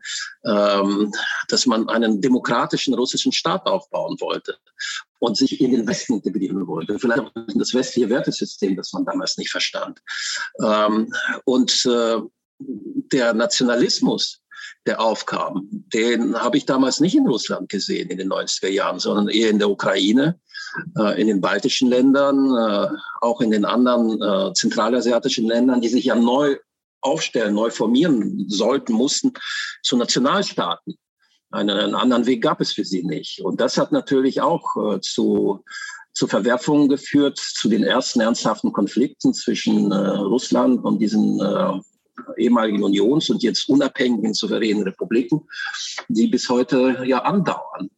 [0.45, 1.11] ähm,
[1.47, 4.57] dass man einen demokratischen russischen Staat aufbauen wollte
[5.19, 6.97] und sich in den Westen integrieren wollte.
[6.97, 9.99] Vielleicht auch in das westliche Wertesystem, das man damals nicht verstand.
[10.63, 11.13] Ähm,
[11.45, 11.87] und
[13.11, 14.41] der Nationalismus,
[14.85, 19.27] der aufkam, den habe ich damals nicht in Russland gesehen in den 90er Jahren, sondern
[19.29, 20.50] eher in der Ukraine, äh,
[21.17, 26.15] in den baltischen Ländern, äh, auch in den anderen äh, zentralasiatischen Ländern, die sich ja
[26.15, 26.57] neu
[27.01, 29.33] aufstellen, neu formieren sollten, mussten
[29.83, 30.95] zu Nationalstaaten.
[31.49, 33.41] Einen, anderen Weg gab es für sie nicht.
[33.41, 35.63] Und das hat natürlich auch zu
[36.13, 41.79] zu Verwerfungen geführt, zu den ersten ernsthaften Konflikten zwischen äh, Russland und diesen äh,
[42.37, 45.41] ehemaligen Unions- und jetzt unabhängigen souveränen Republiken,
[46.09, 47.89] die bis heute ja andauern.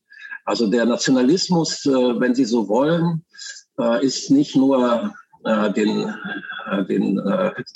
[0.45, 3.23] Also der Nationalismus, äh, wenn Sie so wollen,
[3.79, 5.13] äh, ist nicht nur
[5.45, 6.13] äh, den,
[6.87, 7.21] den,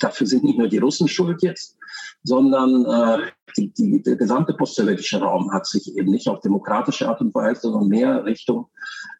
[0.00, 1.76] dafür sind nicht nur die Russen schuld jetzt,
[2.22, 7.34] sondern die, die, der gesamte postsowjetische Raum hat sich eben nicht auf demokratische Art und
[7.34, 8.68] Weise, sondern mehr Richtung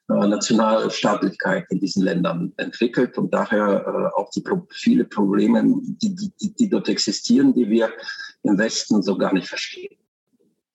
[0.09, 5.63] Nationalstaatlichkeit in diesen Ländern entwickelt und daher auch die viele Probleme,
[6.03, 7.93] die, die, die dort existieren, die wir
[8.43, 9.99] im Westen so gar nicht verstehen.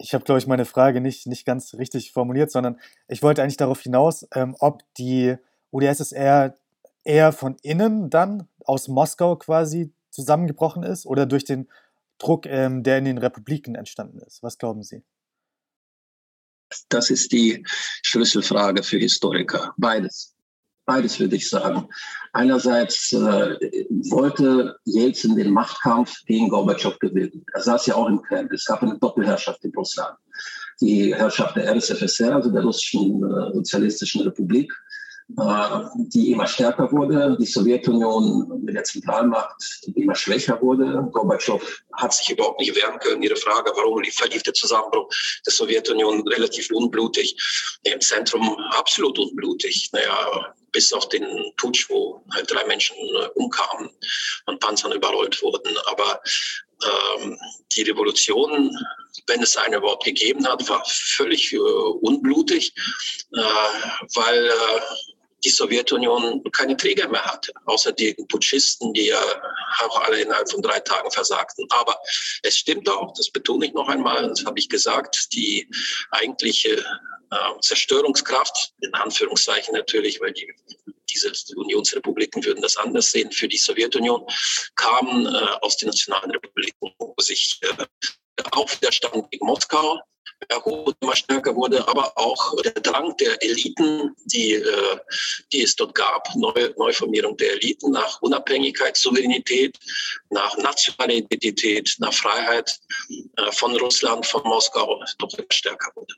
[0.03, 3.55] Ich habe, glaube ich, meine Frage nicht, nicht ganz richtig formuliert, sondern ich wollte eigentlich
[3.55, 5.37] darauf hinaus, ähm, ob die
[5.71, 6.57] UdSSR
[7.05, 11.69] eher von innen dann aus Moskau quasi zusammengebrochen ist oder durch den
[12.17, 14.43] Druck, ähm, der in den Republiken entstanden ist.
[14.43, 15.03] Was glauben Sie?
[16.89, 17.63] Das ist die
[18.01, 19.73] Schlüsselfrage für Historiker.
[19.77, 20.32] Beides.
[20.85, 21.87] Beides würde ich sagen.
[22.33, 23.17] Einerseits äh,
[24.09, 27.45] wollte Jelzin den Machtkampf gegen Gorbatschow gewinnen.
[27.53, 28.53] Er saß ja auch im Kreml.
[28.53, 30.17] Es gab eine Doppelherrschaft in Russland.
[30.81, 34.73] Die Herrschaft der RSFSR, also der Russischen äh, Sozialistischen Republik,
[35.95, 39.55] die immer stärker wurde, die Sowjetunion mit der Zentralmacht
[39.95, 41.09] immer schwächer wurde.
[41.11, 41.61] Gorbatschow
[41.93, 43.23] hat sich überhaupt nicht wehren können.
[43.23, 45.09] Ihre Frage, warum verlief der Zusammenbruch
[45.45, 47.35] der Sowjetunion relativ unblutig,
[47.83, 49.89] im Zentrum absolut unblutig.
[49.91, 51.25] Naja, bis auf den
[51.57, 53.89] Putsch, wo halt drei Menschen äh, umkamen
[54.47, 55.75] und Panzern überrollt wurden.
[55.85, 56.21] Aber
[56.83, 57.37] ähm,
[57.71, 58.75] die Revolution,
[59.27, 62.73] wenn es eine überhaupt gegeben hat, war völlig äh, unblutig,
[63.33, 63.39] äh,
[64.15, 64.81] weil äh,
[65.43, 69.21] die Sowjetunion keine Träger mehr hatte, außer die Putschisten, die ja
[69.79, 71.65] auch alle innerhalb von drei Tagen versagten.
[71.69, 71.97] Aber
[72.43, 75.69] es stimmt auch, das betone ich noch einmal, das habe ich gesagt, die
[76.11, 76.83] eigentliche
[77.31, 80.53] äh, Zerstörungskraft, in Anführungszeichen natürlich, weil die,
[81.09, 84.25] diese Unionsrepubliken würden das anders sehen, für die Sowjetunion,
[84.75, 85.29] kam äh,
[85.61, 87.85] aus den nationalen Republiken, wo sich äh,
[88.37, 89.99] der Aufwiderstand gegen Moskau
[90.49, 94.97] erholt, immer stärker wurde, aber auch der Drang der Eliten, die, äh,
[95.51, 99.77] die es dort gab, Neu Neuformierung der Eliten nach Unabhängigkeit, Souveränität,
[100.29, 102.79] nach nationaler Identität, nach Freiheit
[103.37, 106.13] äh, von Russland, von Moskau doch stärker wurde.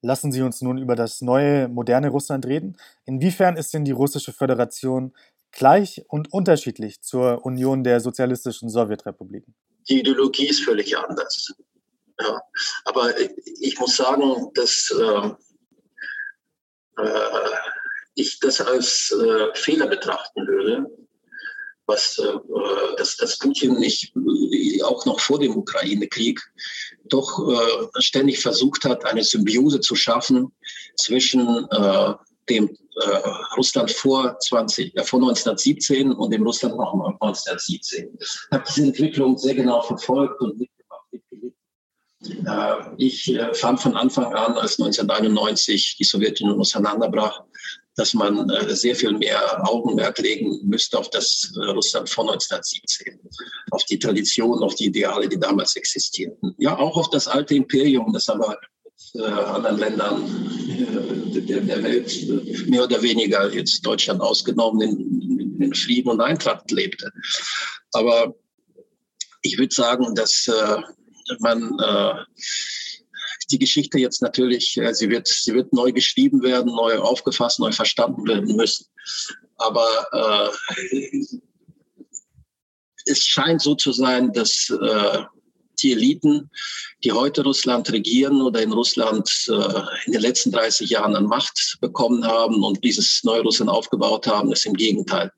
[0.00, 2.76] Lassen Sie uns nun über das neue, moderne Russland reden.
[3.04, 5.12] Inwiefern ist denn die russische Föderation
[5.50, 9.54] gleich und unterschiedlich zur Union der sozialistischen Sowjetrepubliken?
[9.88, 11.52] Die Ideologie ist völlig anders.
[12.20, 12.40] Ja.
[12.84, 13.12] Aber
[13.60, 15.30] ich muss sagen, dass äh,
[17.02, 17.30] äh,
[18.14, 20.86] ich das als äh, Fehler betrachten würde,
[21.86, 22.32] was äh,
[22.96, 24.12] dass, dass Putin nicht
[24.84, 26.40] auch noch vor dem Ukraine-Krieg
[27.04, 30.52] doch äh, ständig versucht hat, eine Symbiose zu schaffen
[30.96, 32.14] zwischen äh,
[32.48, 38.18] dem äh, Russland vor 20, äh, vor 1917 und dem Russland noch 1917.
[38.20, 40.62] Ich habe diese Entwicklung sehr genau verfolgt und.
[40.62, 40.68] Äh,
[42.96, 47.42] ich äh, fand von Anfang an, als 1991 die Sowjetunion auseinanderbrach,
[47.94, 53.20] dass man äh, sehr viel mehr Augenmerk legen müsste auf das äh, Russland vor 1917,
[53.70, 56.54] auf die Tradition, auf die Ideale, die damals existierten.
[56.58, 58.58] Ja, auch auf das alte Imperium, das aber
[59.14, 60.24] mit äh, anderen Ländern
[60.68, 66.70] äh, der, Welt äh, mehr oder weniger, jetzt Deutschland ausgenommen, in, in Frieden und Eintracht
[66.70, 67.12] lebte.
[67.92, 68.34] Aber
[69.42, 70.50] ich würde sagen, dass
[71.30, 71.78] äh, man
[73.50, 77.72] die Geschichte jetzt natürlich, äh, sie wird, sie wird neu geschrieben werden, neu aufgefasst, neu
[77.72, 78.86] verstanden werden müssen.
[79.56, 81.24] Aber äh,
[83.06, 85.22] es scheint so zu sein, dass äh,
[85.82, 86.50] die Eliten,
[87.04, 91.78] die heute Russland regieren oder in Russland äh, in den letzten 30 Jahren an Macht
[91.80, 95.30] bekommen haben und dieses neue Russland aufgebaut haben, ist im Gegenteil.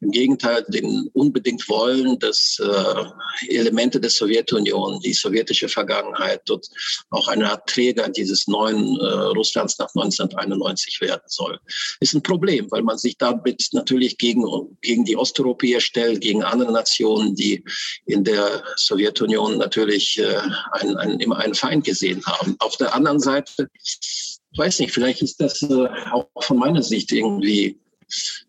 [0.00, 6.66] Im Gegenteil, den unbedingt wollen, dass äh, Elemente der Sowjetunion, die sowjetische Vergangenheit dort
[7.10, 11.58] auch eine Art Träger dieses neuen äh, Russlands nach 1991 werden soll.
[12.00, 14.44] Ist ein Problem, weil man sich damit natürlich gegen,
[14.80, 17.62] gegen die Osteuropäer stellt, gegen andere Nationen, die
[18.06, 20.40] in der Sowjetunion natürlich natürlich äh,
[20.72, 22.56] einen, einen, immer einen Feind gesehen haben.
[22.60, 27.10] Auf der anderen Seite, ich weiß nicht, vielleicht ist das äh, auch von meiner Sicht
[27.12, 27.78] irgendwie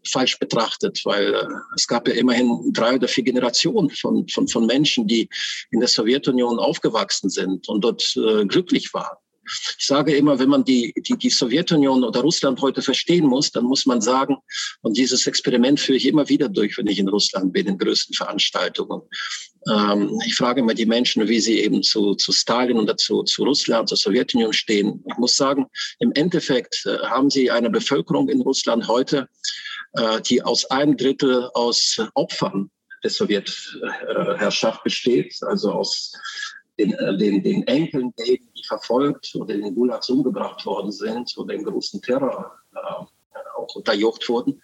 [0.07, 4.65] falsch betrachtet, weil äh, es gab ja immerhin drei oder vier Generationen von, von, von
[4.65, 5.27] Menschen, die
[5.71, 9.17] in der Sowjetunion aufgewachsen sind und dort äh, glücklich waren.
[9.77, 13.65] Ich sage immer, wenn man die, die, die Sowjetunion oder Russland heute verstehen muss, dann
[13.65, 14.37] muss man sagen,
[14.81, 18.15] und dieses Experiment führe ich immer wieder durch, wenn ich in Russland bin, in größten
[18.15, 19.01] Veranstaltungen.
[19.71, 23.43] Ähm, ich frage immer die Menschen, wie sie eben zu, zu Stalin oder zu, zu
[23.43, 25.03] Russland, zur Sowjetunion stehen.
[25.07, 25.65] Ich muss sagen,
[25.99, 29.27] im Endeffekt äh, haben sie eine Bevölkerung in Russland heute,
[29.93, 32.69] äh, die aus einem Drittel aus Opfern
[33.03, 36.11] der Sowjetherrschaft besteht, also aus
[36.77, 41.37] den, äh, den, den Enkeln denen, die verfolgt oder in den Gulags umgebracht worden sind
[41.37, 43.05] oder im großen Terror äh,
[43.57, 44.61] auch unterjocht wurden,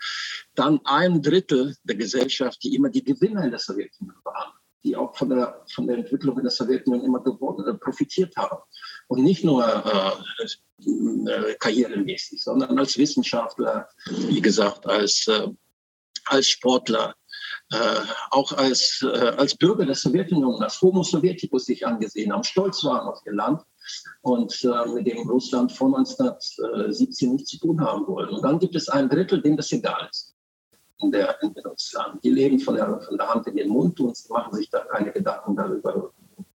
[0.55, 4.51] dann ein Drittel der Gesellschaft, die immer die Gewinner in der Sowjetunion waren,
[4.83, 8.61] die auch von der, von der Entwicklung in der Sowjetunion immer geworden, äh, profitiert haben.
[9.07, 10.43] Und nicht nur äh,
[10.89, 15.47] äh, karrieremäßig, sondern als Wissenschaftler, wie gesagt, als, äh,
[16.25, 17.15] als Sportler,
[17.71, 22.83] äh, auch als, äh, als Bürger der Sowjetunion, als Homo Sovieticus sich angesehen haben, stolz
[22.83, 23.61] waren auf ihr Land
[24.21, 28.29] und äh, mit dem Russland vor 1917 nichts zu tun haben wollen.
[28.29, 30.35] Und dann gibt es ein Drittel, dem das egal ist
[31.01, 32.23] in, der, in Russland.
[32.23, 35.11] Die leben von der, von der Hand in den Mund und machen sich da keine
[35.11, 36.11] Gedanken darüber,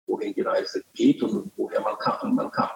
[0.06, 2.34] wohin die Reise geht und woher man kann.
[2.34, 2.70] Man kann.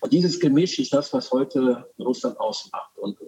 [0.00, 2.96] Und dieses Gemisch ist das, was heute Russland ausmacht.
[2.98, 3.18] Und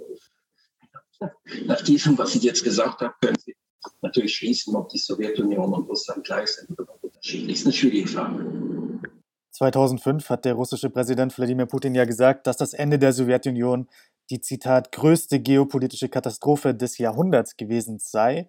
[1.21, 1.27] äh,
[1.67, 3.55] nach diesem, was ich jetzt gesagt habe, können Sie
[4.03, 7.57] natürlich schließen, ob die Sowjetunion und Russland gleich sind oder unterschiedlich.
[7.57, 8.47] Ist eine schwierige Frage.
[9.53, 13.89] 2005 hat der russische Präsident Wladimir Putin ja gesagt, dass das Ende der Sowjetunion
[14.31, 18.49] die Zitat größte geopolitische Katastrophe des Jahrhunderts gewesen sei.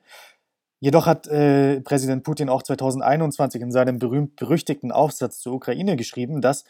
[0.80, 6.66] Jedoch hat äh, Präsident Putin auch 2021 in seinem berühmt-berüchtigten Aufsatz zur Ukraine geschrieben, dass,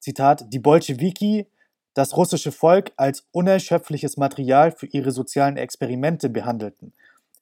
[0.00, 1.46] Zitat, die Bolschewiki
[1.94, 6.92] das russische Volk als unerschöpfliches Material für ihre sozialen Experimente behandelten.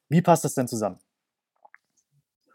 [0.09, 0.99] Wie passt das denn zusammen?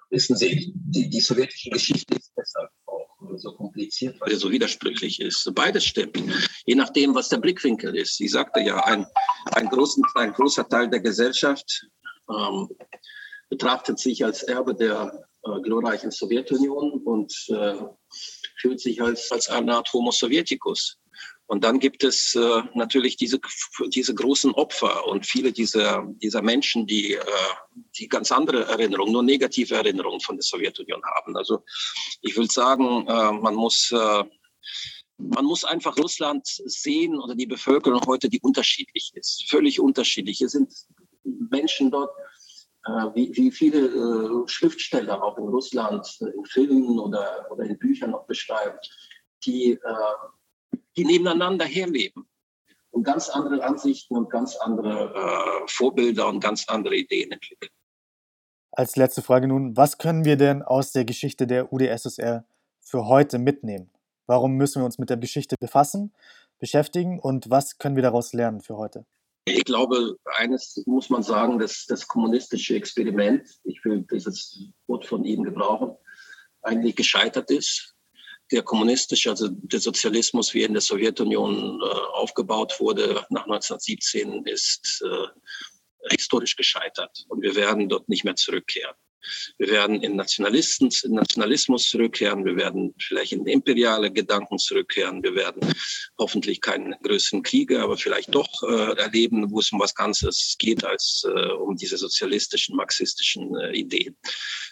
[0.10, 5.20] Wissen Sie, die, die sowjetische Geschichte ist deshalb auch so kompliziert, weil er so widersprüchlich
[5.20, 5.52] ist.
[5.54, 6.18] Beides stimmt,
[6.66, 8.20] je nachdem, was der Blickwinkel ist.
[8.20, 9.06] Ich sagte ja, ein,
[9.52, 11.88] ein, großen, ein großer Teil der Gesellschaft
[12.30, 12.70] ähm,
[13.50, 17.76] betrachtet sich als Erbe der äh, glorreichen Sowjetunion und äh,
[18.60, 20.98] fühlt sich als, als eine Art Homo Sovieticus.
[21.50, 23.40] Und dann gibt es äh, natürlich diese,
[23.88, 27.22] diese großen Opfer und viele dieser, dieser Menschen, die, äh,
[27.98, 31.36] die ganz andere Erinnerungen, nur negative Erinnerungen von der Sowjetunion haben.
[31.36, 31.64] Also
[32.22, 34.24] ich will sagen, äh, man muss äh,
[35.18, 40.42] man muss einfach Russland sehen oder die Bevölkerung heute, die unterschiedlich ist, völlig unterschiedlich.
[40.42, 40.72] Es sind
[41.24, 42.12] Menschen dort,
[42.86, 48.12] äh, wie, wie viele äh, Schriftsteller auch in Russland in Filmen oder, oder in Büchern
[48.12, 48.78] noch beschreiben,
[49.44, 49.80] die äh,
[51.00, 52.28] die nebeneinander herleben
[52.92, 57.72] und ganz andere Ansichten und ganz andere äh, Vorbilder und ganz andere Ideen entwickeln.
[58.72, 62.46] Als letzte Frage nun, was können wir denn aus der Geschichte der UdSSR
[62.82, 63.90] für heute mitnehmen?
[64.28, 66.14] Warum müssen wir uns mit der Geschichte befassen,
[66.60, 69.06] beschäftigen und was können wir daraus lernen für heute?
[69.46, 75.24] Ich glaube, eines muss man sagen, dass das kommunistische Experiment, ich will dieses Wort von
[75.24, 75.96] Ihnen gebrauchen,
[76.62, 77.96] eigentlich gescheitert ist.
[78.52, 84.46] Der kommunistische, also der Sozialismus, wie er in der Sowjetunion äh, aufgebaut wurde nach 1917,
[84.46, 87.26] ist äh, historisch gescheitert.
[87.28, 88.96] Und wir werden dort nicht mehr zurückkehren.
[89.58, 92.46] Wir werden in, Nationalisten, in Nationalismus zurückkehren.
[92.46, 95.24] Wir werden vielleicht in imperiale Gedanken zurückkehren.
[95.24, 95.62] Wir werden
[96.18, 100.84] hoffentlich keinen größeren Kriege, aber vielleicht doch äh, erleben, wo es um was Ganzes geht,
[100.84, 104.16] als äh, um diese sozialistischen, marxistischen äh, Ideen.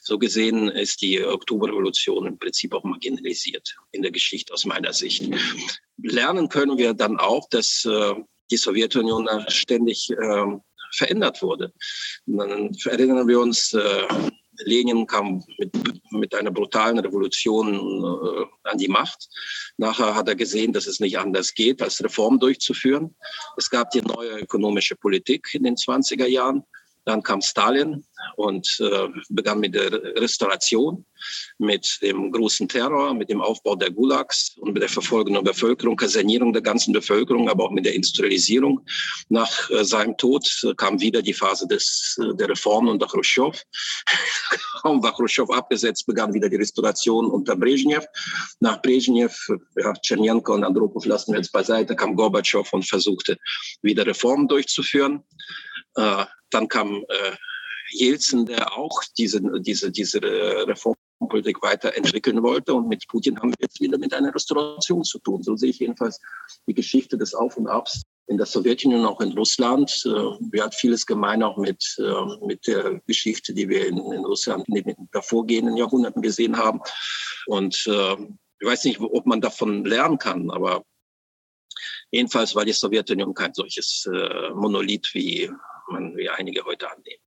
[0.02, 5.30] So gesehen ist die Oktoberrevolution im Prinzip auch marginalisiert in der Geschichte aus meiner Sicht.
[5.98, 8.14] Lernen können wir dann auch, dass äh,
[8.52, 10.46] die Sowjetunion ständig äh,
[10.92, 11.74] verändert wurde.
[12.26, 14.08] Dann erinnern wir uns, äh,
[14.66, 15.72] Lenin kam mit,
[16.12, 19.30] mit einer brutalen Revolution äh, an die Macht.
[19.78, 23.16] Nachher hat er gesehen, dass es nicht anders geht, als Reformen durchzuführen.
[23.58, 26.64] Es gab die neue ökonomische Politik in den 20er Jahren.
[27.08, 28.04] Dann kam Stalin
[28.36, 31.06] und äh, begann mit der Restauration,
[31.58, 35.96] mit dem großen Terror, mit dem Aufbau der Gulags und mit der Verfolgung der Bevölkerung,
[35.96, 38.86] Kasernierung der ganzen Bevölkerung, aber auch mit der Industrialisierung.
[39.30, 40.46] Nach äh, seinem Tod
[40.76, 43.58] kam wieder die Phase des, äh, der Reformen unter Khrushchev.
[44.82, 48.06] Kaum war Khrushchev abgesetzt, begann wieder die Restauration unter Brezhnev.
[48.60, 49.34] Nach Brezhnev,
[49.78, 53.38] ja, Tschernenko und Andropov lassen wir jetzt beiseite, kam Gorbatschow und versuchte
[53.82, 55.24] wieder Reformen durchzuführen.
[55.98, 57.36] Äh, dann kam äh,
[57.92, 62.74] Jelzin, der auch diese, diese, diese Reformpolitik weiterentwickeln wollte.
[62.74, 65.44] Und mit Putin haben wir jetzt wieder mit einer Restauration zu tun.
[65.44, 66.20] So sehe ich jedenfalls
[66.68, 69.90] die Geschichte des Auf und Abs in der Sowjetunion, auch in Russland.
[70.06, 74.26] Äh, wir haben vieles gemein auch mit, äh, mit der Geschichte, die wir in, in
[74.26, 76.82] Russland in den davorgehenden Jahrhunderten gesehen haben.
[77.48, 78.16] Und äh,
[78.60, 80.84] ich weiß nicht, ob man davon lernen kann, aber
[82.12, 85.50] jedenfalls war die Sowjetunion kein solches äh, Monolith wie
[85.90, 87.22] man wie einige heute annehmen.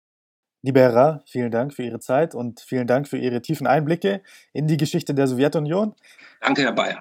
[0.63, 4.23] Lieber Herr Ra, vielen Dank für Ihre Zeit und vielen Dank für Ihre tiefen Einblicke
[4.53, 5.95] in die Geschichte der Sowjetunion.
[6.41, 7.01] Danke, Herr Bayer.